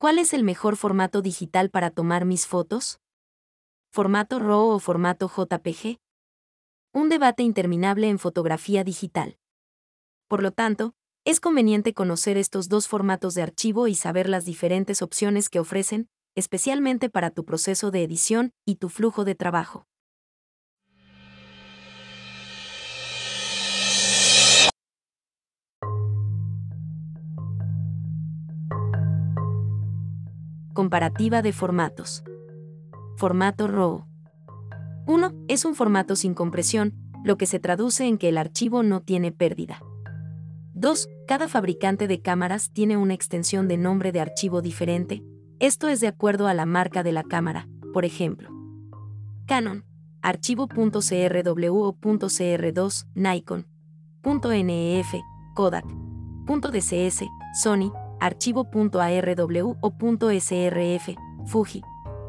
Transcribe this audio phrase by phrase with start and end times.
[0.00, 3.00] ¿Cuál es el mejor formato digital para tomar mis fotos?
[3.90, 5.98] ¿Formato RAW o formato JPG?
[6.94, 9.40] Un debate interminable en fotografía digital.
[10.28, 15.02] Por lo tanto, es conveniente conocer estos dos formatos de archivo y saber las diferentes
[15.02, 19.88] opciones que ofrecen, especialmente para tu proceso de edición y tu flujo de trabajo.
[30.78, 32.22] Comparativa de formatos.
[33.16, 34.04] Formato RAW.
[35.08, 35.32] 1.
[35.48, 39.32] Es un formato sin compresión, lo que se traduce en que el archivo no tiene
[39.32, 39.82] pérdida.
[40.74, 41.08] 2.
[41.26, 45.24] Cada fabricante de cámaras tiene una extensión de nombre de archivo diferente,
[45.58, 48.48] esto es de acuerdo a la marca de la cámara, por ejemplo.
[49.46, 49.84] Canon,
[50.22, 53.66] archivo.crw o .cr2, Nikon,
[54.22, 55.14] .nef,
[57.60, 59.92] Sony, archivo.arw o
[60.40, 61.82] .srf, Fuji,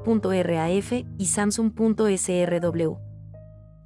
[0.05, 2.97] .raf y Samsung.srw.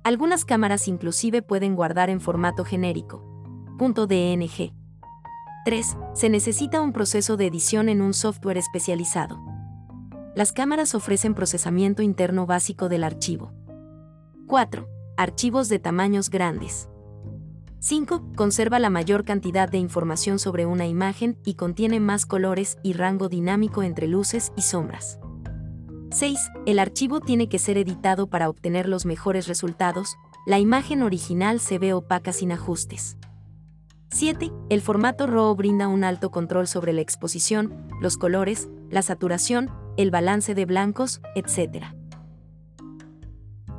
[0.03, 3.23] Algunas cámaras inclusive pueden guardar en formato genérico.
[3.77, 4.73] .dng.
[5.65, 5.97] 3.
[6.13, 9.39] Se necesita un proceso de edición en un software especializado.
[10.35, 13.53] Las cámaras ofrecen procesamiento interno básico del archivo.
[14.47, 14.87] 4.
[15.15, 16.89] Archivos de tamaños grandes.
[17.83, 18.31] 5.
[18.37, 23.27] Conserva la mayor cantidad de información sobre una imagen y contiene más colores y rango
[23.27, 25.19] dinámico entre luces y sombras.
[26.11, 26.39] 6.
[26.65, 31.77] El archivo tiene que ser editado para obtener los mejores resultados, la imagen original se
[31.77, 33.17] ve opaca sin ajustes.
[34.11, 34.49] 7.
[34.69, 40.09] El formato RAW brinda un alto control sobre la exposición, los colores, la saturación, el
[40.09, 41.83] balance de blancos, etc.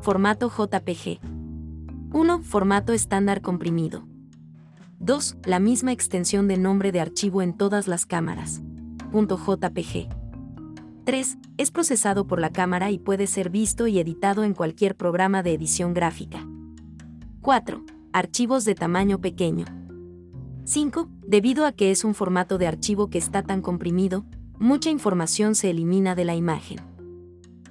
[0.03, 1.34] Formato JPG.
[2.15, 2.45] 1.
[2.45, 4.07] Formato estándar comprimido.
[5.01, 5.39] 2.
[5.47, 8.63] La misma extensión de nombre de archivo en todas las cámaras.
[9.11, 10.09] .jpg.
[11.05, 11.39] 3.
[11.59, 15.55] Es procesado por la cámara y puede ser visto y editado en cualquier programa de
[15.55, 16.47] edición gráfica.
[17.41, 17.83] 4.
[18.13, 19.65] Archivos de tamaño pequeño.
[20.67, 21.09] 5.
[21.27, 24.25] Debido a que es un formato de archivo que está tan comprimido,
[24.61, 26.79] mucha información se elimina de la imagen.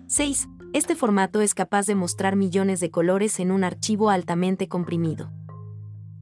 [0.08, 0.50] 6.
[0.74, 5.32] Este formato es capaz de mostrar millones de colores en un archivo altamente comprimido.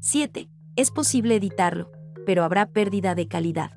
[0.01, 0.49] 7.
[0.75, 1.89] Es posible editarlo,
[2.25, 3.71] pero habrá pérdida de calidad.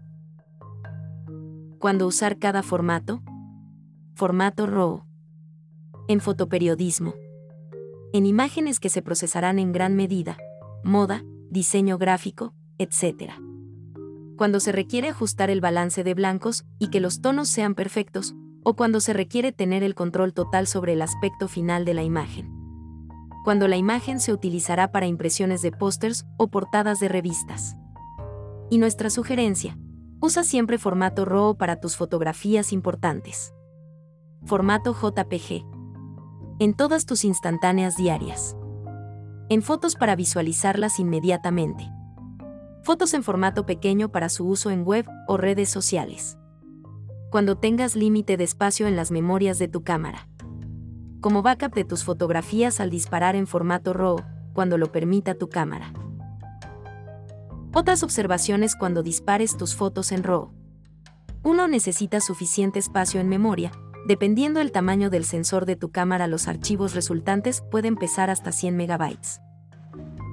[1.79, 3.23] ¿Cuándo usar cada formato?
[4.17, 5.05] Formato RAW.
[6.09, 7.15] En fotoperiodismo.
[8.13, 10.39] En imágenes que se procesarán en gran medida,
[10.83, 13.31] moda, diseño gráfico, etc.
[14.37, 18.35] Cuando se requiere ajustar el balance de blancos y que los tonos sean perfectos,
[18.65, 22.51] o cuando se requiere tener el control total sobre el aspecto final de la imagen.
[23.45, 27.77] Cuando la imagen se utilizará para impresiones de pósters o portadas de revistas.
[28.71, 29.77] Y nuestra sugerencia,
[30.21, 33.53] usa siempre formato RAW para tus fotografías importantes.
[34.47, 35.63] Formato JPG.
[36.59, 38.57] En todas tus instantáneas diarias.
[39.51, 41.91] En fotos para visualizarlas inmediatamente.
[42.83, 46.39] Fotos en formato pequeño para su uso en web o redes sociales
[47.35, 50.29] cuando tengas límite de espacio en las memorias de tu cámara.
[51.21, 54.19] Como backup de tus fotografías al disparar en formato RAW,
[54.53, 55.93] cuando lo permita tu cámara.
[57.73, 60.53] Otras observaciones cuando dispares tus fotos en RAW.
[61.43, 63.73] Uno necesita suficiente espacio en memoria,
[64.07, 68.77] dependiendo del tamaño del sensor de tu cámara los archivos resultantes pueden pesar hasta 100
[68.77, 69.17] MB.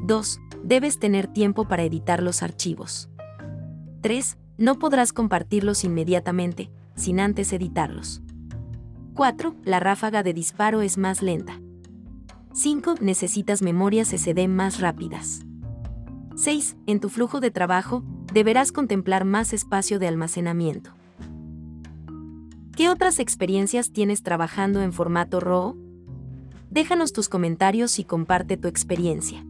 [0.06, 0.40] 2.
[0.64, 3.10] Debes tener tiempo para editar los archivos.
[4.02, 4.38] 3.
[4.60, 6.70] No podrás compartirlos inmediatamente,
[7.02, 8.22] sin antes editarlos.
[9.16, 9.56] 4.
[9.66, 11.60] La ráfaga de disparo es más lenta.
[12.54, 12.96] 5.
[13.02, 15.42] Necesitas memorias SD más rápidas.
[16.36, 16.78] 6.
[16.86, 18.04] En tu flujo de trabajo,
[18.34, 20.92] deberás contemplar más espacio de almacenamiento.
[22.76, 25.76] ¿Qué otras experiencias tienes trabajando en formato RAW?
[26.70, 29.46] Déjanos tus comentarios y comparte tu experiencia.